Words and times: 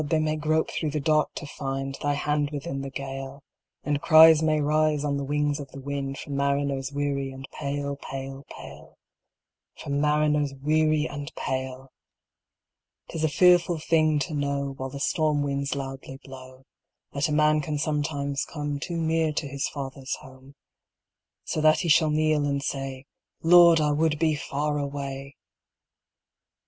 they 0.09 0.17
may 0.17 0.35
grope 0.35 0.71
through 0.71 0.89
the 0.89 0.99
dark 0.99 1.31
to 1.35 1.45
find 1.45 1.95
Thy 2.01 2.13
hand 2.13 2.49
within 2.49 2.81
the 2.81 2.89
gale; 2.89 3.43
And 3.83 4.01
cries 4.01 4.41
may 4.41 4.59
rise 4.59 5.05
on 5.05 5.17
the 5.17 5.23
wings 5.23 5.59
of 5.59 5.69
the 5.69 5.79
wind 5.79 6.17
From 6.17 6.35
mariners 6.35 6.91
weary 6.91 7.31
and 7.31 7.47
pale, 7.51 7.97
pale, 8.09 8.43
pale 8.49 8.97
From 9.77 10.01
mariners 10.01 10.55
weary 10.59 11.05
and 11.05 11.31
pale! 11.35 11.91
'Tis 13.09 13.23
a 13.23 13.29
fearful 13.29 13.77
thing 13.77 14.17
to 14.17 14.33
know, 14.33 14.73
While 14.75 14.89
the 14.89 14.99
storm 14.99 15.43
winds 15.43 15.75
loudly 15.75 16.19
blow, 16.23 16.65
That 17.13 17.29
a 17.29 17.31
man 17.31 17.61
can 17.61 17.77
sometimes 17.77 18.43
come 18.51 18.79
Too 18.79 18.97
near 18.97 19.31
to 19.33 19.47
his 19.47 19.67
father's 19.69 20.15
home; 20.21 20.55
So 21.43 21.61
that 21.61 21.81
he 21.81 21.89
shall 21.89 22.09
kneel 22.09 22.43
and 22.43 22.63
say, 22.63 23.05
"Lord, 23.43 23.79
I 23.79 23.91
would 23.91 24.17
be 24.17 24.33
far 24.33 24.79
away!" 24.79 25.35